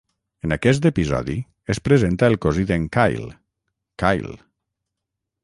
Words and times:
En 0.45 0.53
aquest 0.53 0.87
episodi 0.89 1.35
es 1.73 1.81
presenta 1.89 2.31
el 2.33 2.39
cosí 2.47 2.65
d'en 2.73 2.89
Kyle, 2.97 3.29
Kyle. 4.07 4.35